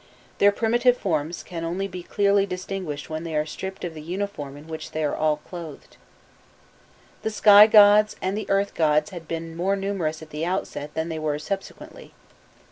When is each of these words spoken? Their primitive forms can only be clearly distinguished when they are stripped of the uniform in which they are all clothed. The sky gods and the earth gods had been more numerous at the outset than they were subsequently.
Their 0.39 0.51
primitive 0.51 0.97
forms 0.97 1.43
can 1.43 1.63
only 1.63 1.87
be 1.87 2.01
clearly 2.01 2.47
distinguished 2.47 3.07
when 3.07 3.23
they 3.23 3.35
are 3.35 3.45
stripped 3.45 3.83
of 3.83 3.93
the 3.93 4.01
uniform 4.01 4.57
in 4.57 4.65
which 4.65 4.93
they 4.93 5.03
are 5.03 5.15
all 5.15 5.37
clothed. 5.47 5.95
The 7.21 7.29
sky 7.29 7.67
gods 7.67 8.15
and 8.19 8.35
the 8.35 8.49
earth 8.49 8.73
gods 8.73 9.11
had 9.11 9.27
been 9.27 9.55
more 9.55 9.75
numerous 9.75 10.23
at 10.23 10.31
the 10.31 10.43
outset 10.43 10.95
than 10.95 11.09
they 11.09 11.19
were 11.19 11.37
subsequently. 11.37 12.15